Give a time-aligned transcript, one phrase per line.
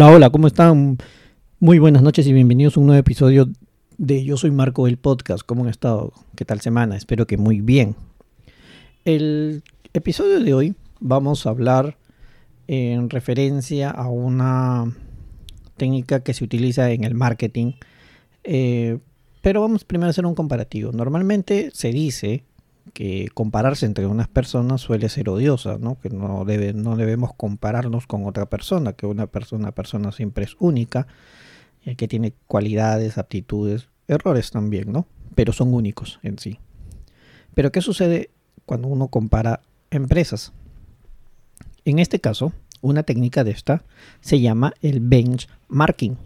[0.00, 0.96] Hola, hola, ¿cómo están?
[1.58, 3.48] Muy buenas noches y bienvenidos a un nuevo episodio
[3.96, 5.42] de Yo Soy Marco el podcast.
[5.44, 6.12] ¿Cómo han estado?
[6.36, 6.96] ¿Qué tal semana?
[6.96, 7.96] Espero que muy bien.
[9.04, 11.98] El episodio de hoy vamos a hablar
[12.68, 14.94] en referencia a una
[15.76, 17.72] técnica que se utiliza en el marketing.
[18.44, 19.00] Eh,
[19.42, 20.92] pero vamos primero a hacer un comparativo.
[20.92, 22.44] Normalmente se dice
[22.88, 25.98] que compararse entre unas personas suele ser odiosa, ¿no?
[26.00, 30.56] que no, debe, no debemos compararnos con otra persona, que una persona, persona siempre es
[30.58, 31.06] única,
[31.84, 35.06] eh, que tiene cualidades, aptitudes, errores también, ¿no?
[35.34, 36.58] pero son únicos en sí.
[37.54, 38.30] Pero ¿qué sucede
[38.66, 40.52] cuando uno compara empresas?
[41.84, 43.84] En este caso, una técnica de esta
[44.20, 46.16] se llama el benchmarking,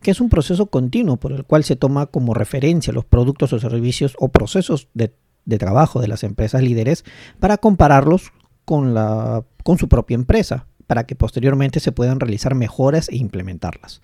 [0.00, 3.58] que es un proceso continuo por el cual se toma como referencia los productos o
[3.58, 5.12] servicios o procesos de
[5.46, 7.04] de trabajo de las empresas líderes
[7.40, 8.32] para compararlos
[8.66, 14.02] con, la, con su propia empresa, para que posteriormente se puedan realizar mejoras e implementarlas.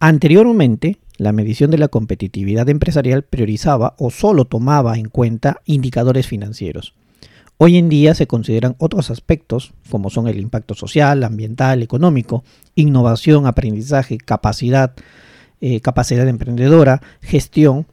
[0.00, 6.94] Anteriormente, la medición de la competitividad empresarial priorizaba o solo tomaba en cuenta indicadores financieros.
[7.56, 12.44] Hoy en día se consideran otros aspectos como son el impacto social, ambiental, económico,
[12.76, 14.94] innovación, aprendizaje, capacidad,
[15.60, 17.88] eh, capacidad emprendedora, gestión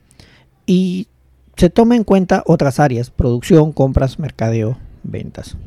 [0.68, 1.08] y
[1.56, 5.58] se toma en cuenta otras áreas, producción, compras, mercadeo, ventas.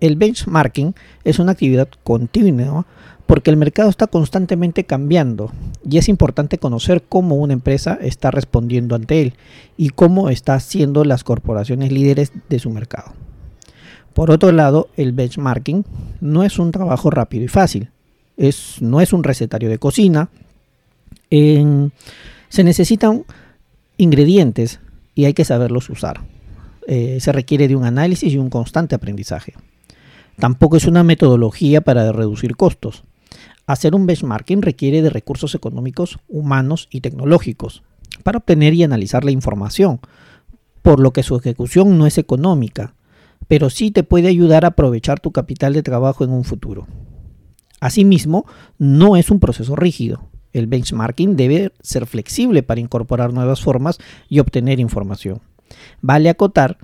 [0.00, 0.94] El benchmarking
[1.24, 2.86] es una actividad continua
[3.26, 5.50] porque el mercado está constantemente cambiando
[5.88, 9.34] y es importante conocer cómo una empresa está respondiendo ante él
[9.76, 13.14] y cómo está haciendo las corporaciones líderes de su mercado.
[14.14, 15.84] Por otro lado, el benchmarking
[16.20, 17.90] no es un trabajo rápido y fácil,
[18.80, 20.28] no es un recetario de cocina,
[21.30, 23.24] se necesitan
[23.96, 24.80] ingredientes
[25.16, 26.20] y hay que saberlos usar.
[26.86, 29.54] Eh, se requiere de un análisis y un constante aprendizaje.
[30.38, 33.02] Tampoco es una metodología para reducir costos.
[33.66, 37.82] Hacer un benchmarking requiere de recursos económicos, humanos y tecnológicos
[38.22, 40.00] para obtener y analizar la información,
[40.82, 42.94] por lo que su ejecución no es económica,
[43.48, 46.86] pero sí te puede ayudar a aprovechar tu capital de trabajo en un futuro.
[47.80, 48.46] Asimismo,
[48.78, 50.28] no es un proceso rígido,
[50.58, 55.40] el benchmarking debe ser flexible para incorporar nuevas formas y obtener información.
[56.00, 56.78] Vale acotar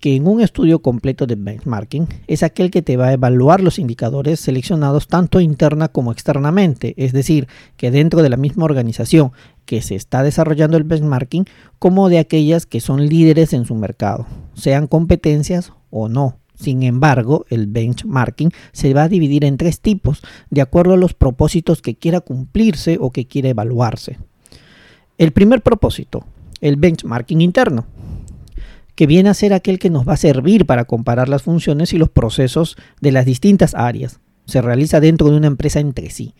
[0.00, 3.78] que en un estudio completo de benchmarking es aquel que te va a evaluar los
[3.78, 9.32] indicadores seleccionados tanto interna como externamente, es decir, que dentro de la misma organización
[9.64, 11.46] que se está desarrollando el benchmarking
[11.78, 16.38] como de aquellas que son líderes en su mercado, sean competencias o no.
[16.56, 21.14] Sin embargo, el benchmarking se va a dividir en tres tipos, de acuerdo a los
[21.14, 24.18] propósitos que quiera cumplirse o que quiera evaluarse.
[25.18, 26.24] El primer propósito,
[26.60, 27.86] el benchmarking interno,
[28.94, 31.98] que viene a ser aquel que nos va a servir para comparar las funciones y
[31.98, 34.20] los procesos de las distintas áreas.
[34.46, 36.34] Se realiza dentro de una empresa entre sí.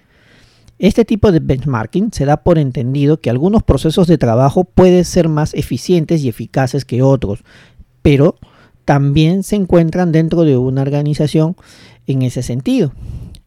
[0.79, 5.29] Este tipo de benchmarking se da por entendido que algunos procesos de trabajo pueden ser
[5.29, 7.45] más eficientes y eficaces que otros,
[8.03, 8.37] pero
[8.87, 11.57] también se encuentran dentro de una organización
[12.07, 12.93] en ese sentido.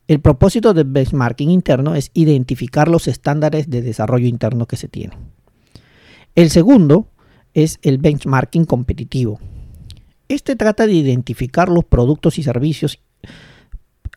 [0.08, 5.18] El propósito del benchmarking interno es identificar los estándares de desarrollo interno que se tienen.
[6.36, 7.08] El segundo
[7.54, 9.40] es el benchmarking competitivo.
[10.28, 13.00] Este trata de identificar los productos y servicios,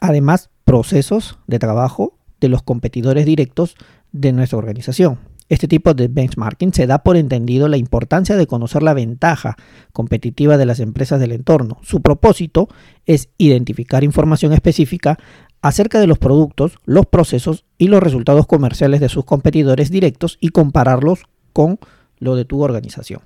[0.00, 3.76] además procesos de trabajo de los competidores directos
[4.10, 5.20] de nuestra organización.
[5.52, 9.58] Este tipo de benchmarking se da por entendido la importancia de conocer la ventaja
[9.92, 11.76] competitiva de las empresas del entorno.
[11.82, 12.70] Su propósito
[13.04, 15.18] es identificar información específica
[15.60, 20.48] acerca de los productos, los procesos y los resultados comerciales de sus competidores directos y
[20.48, 21.78] compararlos con
[22.18, 23.20] lo de tu organización.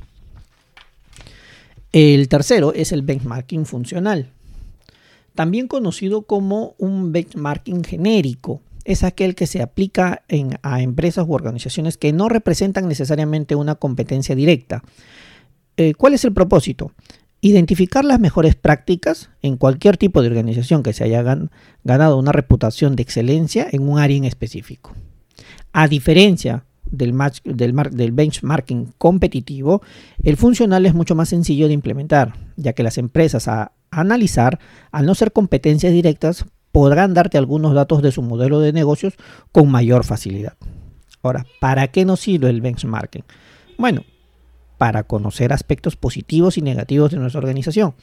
[1.92, 4.32] El tercero es el benchmarking funcional,
[5.36, 10.22] también conocido como un benchmarking genérico es aquel que se aplica
[10.62, 14.82] a empresas u organizaciones que no representan necesariamente una competencia directa.
[15.76, 16.92] Eh, ¿Cuál es el propósito?
[17.40, 21.22] Identificar las mejores prácticas en cualquier tipo de organización que se haya
[21.84, 24.94] ganado una reputación de excelencia en un área en específico.
[25.72, 27.12] A diferencia del,
[27.44, 29.82] del, benchmarking competitivo,
[30.22, 34.60] el funcional es mucho más sencillo de implementar, ya que las empresas a analizar,
[34.92, 39.14] al no ser competencias directas, podrán darte algunos datos de su modelo de negocios
[39.50, 40.58] con mayor facilidad.
[41.22, 43.24] Ahora, ¿para qué nos sirve el benchmarking?
[43.78, 44.04] Bueno,
[44.76, 47.94] para conocer aspectos positivos y negativos de nuestra organización,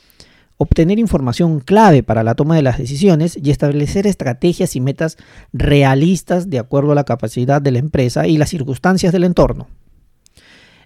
[0.57, 5.17] obtener información clave para la toma de las decisiones y establecer estrategias y metas
[5.51, 9.67] realistas de acuerdo a la capacidad de la empresa y las circunstancias del entorno.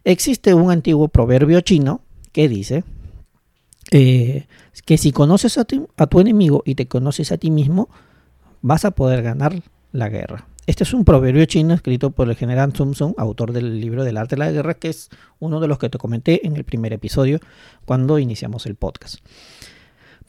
[0.04, 2.02] Existe un antiguo proverbio chino
[2.34, 2.84] que dice,
[3.92, 4.48] eh,
[4.86, 5.88] que si conoces a tu,
[6.20, 7.90] enemigo y te conoces a ti mismo,
[8.62, 9.62] vas a poder ganar
[9.92, 10.48] la guerra.
[10.66, 14.18] Este es un proverbio chino escrito por el general Sun Tzu, autor del libro del
[14.18, 16.92] arte de la guerra, que es uno de los que te comenté en el primer
[16.92, 17.40] episodio
[17.86, 19.20] cuando iniciamos el podcast.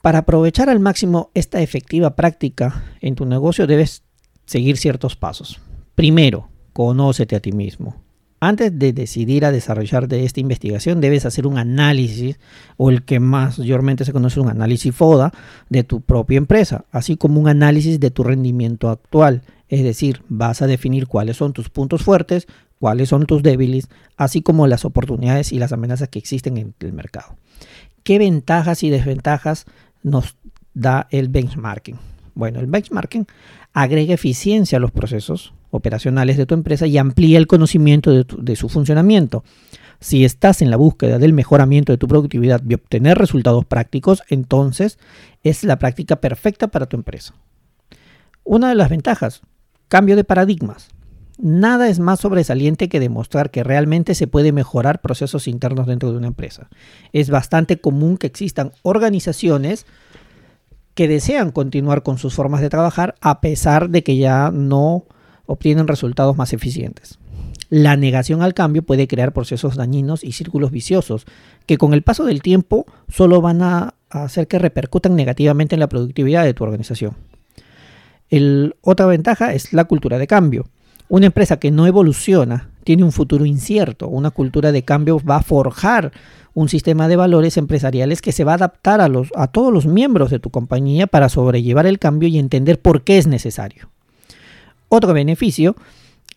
[0.01, 4.03] Para aprovechar al máximo esta efectiva práctica en tu negocio debes
[4.45, 5.59] seguir ciertos pasos.
[5.95, 8.08] Primero, conócete a ti mismo.
[8.41, 12.39] Antes de decidir a desarrollar de esta investigación, debes hacer un análisis,
[12.77, 15.33] o el que mayormente se conoce, un análisis FODA
[15.67, 19.41] de tu propia empresa, así como un análisis de tu rendimiento actual.
[19.67, 22.47] Es decir, vas a definir cuáles son tus puntos fuertes,
[22.79, 26.93] cuáles son tus débiles, así como las oportunidades y las amenazas que existen en el
[26.93, 27.35] mercado.
[28.03, 29.65] ¿Qué ventajas y desventajas
[30.01, 30.37] nos
[30.73, 31.97] da el benchmarking?
[32.35, 33.27] Bueno, el benchmarking
[33.73, 38.55] agrega eficiencia a los procesos operacionales de tu empresa y amplía el conocimiento de, de,
[38.55, 39.43] su funcionamiento.
[39.99, 44.97] Si estás en la búsqueda del mejoramiento de tu productividad y obtener resultados prácticos, entonces
[45.43, 47.33] es la práctica perfecta para tu empresa.
[48.43, 49.41] Una de las ventajas,
[49.87, 50.89] cambio de paradigmas.
[51.41, 56.17] Nada es más sobresaliente que demostrar que realmente se puede mejorar procesos internos dentro de
[56.17, 56.69] una empresa.
[57.13, 59.85] Es bastante común que existan organizaciones
[60.95, 65.05] que desean continuar con sus formas de trabajar a pesar de que ya no
[65.49, 67.17] obtienen resultados más eficientes.
[67.69, 71.25] La negación al cambio puede crear procesos dañinos y círculos viciosos
[71.65, 75.89] que con el paso del tiempo solo van a hacer que repercutan negativamente en la
[75.89, 77.15] productividad de tu organización.
[78.81, 80.67] Otra ventaja es la cultura de cambio.
[81.09, 84.07] Una empresa que no evoluciona tiene un futuro incierto.
[84.07, 86.11] Una cultura de cambio va a forjar
[86.53, 90.39] un sistema de valores empresariales que se va a adaptar a todos los miembros de
[90.39, 93.89] tu compañía para sobrellevar el cambio y entender por qué es necesario.
[94.89, 95.75] Otro beneficio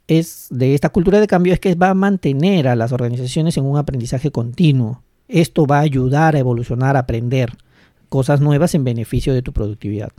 [0.07, 3.65] es de esta cultura de cambio es que va a mantener a las organizaciones en
[3.65, 5.03] un aprendizaje continuo.
[5.29, 7.53] Esto va a ayudar a evolucionar, a aprender
[8.11, 10.13] cosas nuevas en beneficio de tu productividad.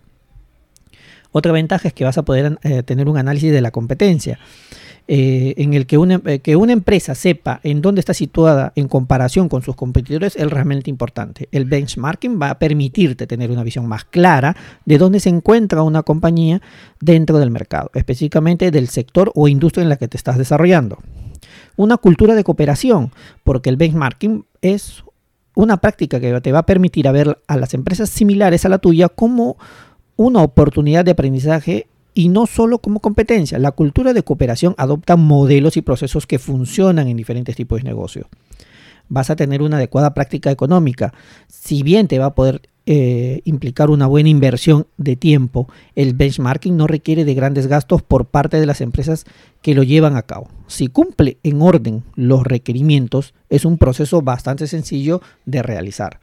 [1.33, 4.39] Otra ventaja es que vas a poder eh, tener un análisis de la competencia.
[5.05, 8.87] Eh, en el que una, eh, que una empresa sepa en dónde está situada en
[8.87, 11.49] comparación con sus competidores es realmente importante.
[11.51, 16.03] El benchmarking va a permitirte tener una visión más clara de dónde se encuentra una
[16.03, 16.61] compañía
[17.01, 20.99] dentro del mercado, específicamente del sector o industria en la que te estás desarrollando.
[21.75, 23.11] Una cultura de cooperación,
[23.43, 25.03] porque el benchmarking es
[25.55, 28.77] una práctica que te va a permitir a ver a las empresas similares a la
[28.77, 29.57] tuya como
[30.15, 33.59] una oportunidad de aprendizaje y no solo como competencia.
[33.59, 38.27] La cultura de cooperación adopta modelos y procesos que funcionan en diferentes tipos de negocios.
[39.09, 41.13] Vas a tener una adecuada práctica económica.
[41.47, 46.75] Si bien te va a poder eh, implicar una buena inversión de tiempo, el benchmarking
[46.75, 49.25] no requiere de grandes gastos por parte de las empresas
[49.61, 50.49] que lo llevan a cabo.
[50.67, 56.19] Si cumple en orden los requerimientos, es un proceso bastante sencillo de realizar.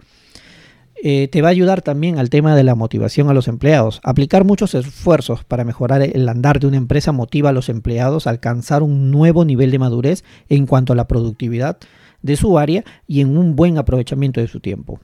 [1.02, 4.00] Eh, te va a ayudar también al tema de la motivación a los empleados.
[4.04, 8.30] Aplicar muchos esfuerzos para mejorar el andar de una empresa motiva a los empleados a
[8.30, 11.78] alcanzar un nuevo nivel de madurez en cuanto a la productividad
[12.20, 15.00] de su área y en un buen aprovechamiento de su tiempo.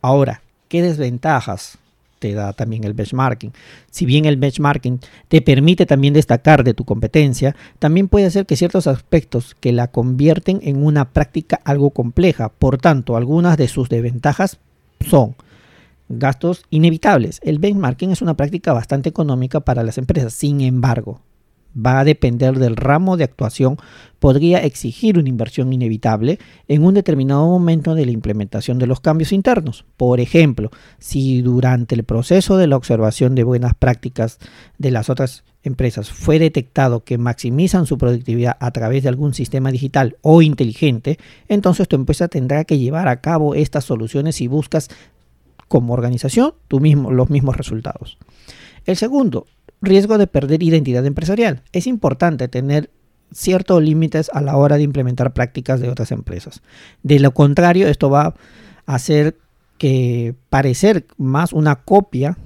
[0.00, 1.76] Ahora, ¿qué desventajas
[2.18, 3.52] te da también el benchmarking?
[3.90, 8.56] Si bien el benchmarking te permite también destacar de tu competencia, también puede hacer que
[8.56, 12.48] ciertos aspectos que la convierten en una práctica algo compleja.
[12.48, 14.58] Por tanto, algunas de sus desventajas
[15.08, 15.36] son
[16.08, 17.40] gastos inevitables.
[17.42, 20.32] El benchmarking es una práctica bastante económica para las empresas.
[20.32, 21.20] Sin embargo,
[21.74, 23.76] va a depender del ramo de actuación,
[24.18, 29.32] podría exigir una inversión inevitable en un determinado momento de la implementación de los cambios
[29.32, 29.84] internos.
[29.96, 34.38] Por ejemplo, si durante el proceso de la observación de buenas prácticas
[34.78, 39.70] de las otras empresas fue detectado que maximizan su productividad a través de algún sistema
[39.70, 44.88] digital o inteligente, entonces tu empresa tendrá que llevar a cabo estas soluciones si buscas
[45.68, 48.18] como organización tú mismo, los mismos resultados.
[48.86, 49.46] El segundo,
[49.80, 51.62] riesgo de perder identidad empresarial.
[51.72, 52.90] Es importante tener
[53.32, 56.62] ciertos límites a la hora de implementar prácticas de otras empresas.
[57.02, 58.34] De lo contrario, esto va
[58.86, 59.36] a hacer
[59.78, 62.36] que parecer más una copia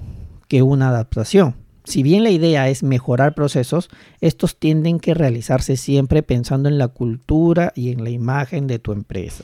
[0.47, 1.55] que una adaptación.
[1.83, 3.89] Si bien la idea es mejorar procesos,
[4.21, 8.91] estos tienden que realizarse siempre pensando en la cultura y en la imagen de tu
[8.91, 9.43] empresa.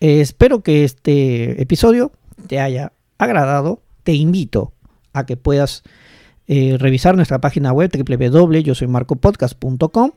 [0.00, 2.12] espero que este episodio
[2.46, 3.82] te haya agradado.
[4.04, 4.72] Te invito
[5.12, 5.82] a que puedas
[6.48, 10.12] eh, revisar nuestra página web www.yosoymarcopodcast.com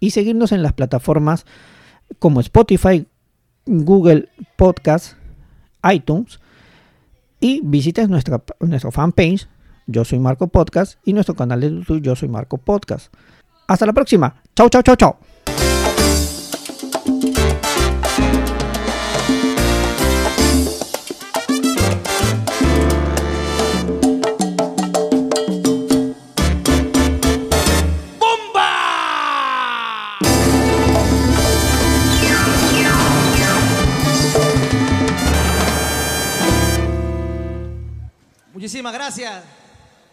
[0.00, 1.46] y seguirnos en las plataformas
[2.18, 3.06] como Spotify,
[3.66, 5.14] Google Podcast,
[5.90, 6.40] iTunes
[7.40, 9.48] y visites nuestra, nuestra fanpage
[9.86, 13.12] Yo Soy Marco Podcast y nuestro canal de YouTube Yo Soy Marco Podcast.
[13.66, 14.42] Hasta la próxima.
[14.56, 15.18] Chao, chao, chao, chao.
[38.92, 39.57] Gracias.